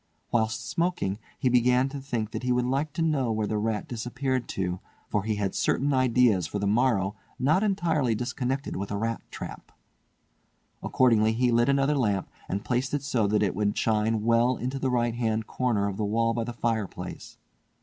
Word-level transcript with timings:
Whilst 0.31 0.67
smoking 0.67 1.19
he 1.37 1.47
began 1.47 1.87
to 1.89 1.99
think 1.99 2.31
that 2.31 2.41
he 2.41 2.51
would 2.51 2.65
like 2.65 2.91
to 2.93 3.03
know 3.03 3.31
where 3.31 3.45
the 3.45 3.59
rat 3.59 3.87
disappeared 3.87 4.47
to, 4.49 4.79
for 5.09 5.21
he 5.21 5.35
had 5.35 5.53
certain 5.53 5.93
ideas 5.93 6.47
for 6.47 6.57
the 6.57 6.65
morrow 6.65 7.15
not 7.37 7.61
entirely 7.61 8.15
disconnected 8.15 8.75
with 8.75 8.89
a 8.89 8.97
rat 8.97 9.21
trap. 9.29 9.71
Accordingly 10.81 11.33
he 11.33 11.51
lit 11.51 11.69
another 11.69 11.95
lamp 11.95 12.31
and 12.49 12.65
placed 12.65 12.95
it 12.95 13.03
so 13.03 13.27
that 13.27 13.43
it 13.43 13.53
would 13.53 13.77
shine 13.77 14.23
well 14.23 14.57
into 14.57 14.79
the 14.79 14.89
right 14.89 15.13
hand 15.13 15.45
corner 15.45 15.87
of 15.87 15.97
the 15.97 16.03
wall 16.05 16.33
by 16.33 16.45
the 16.45 16.53
fireplace. 16.53 17.37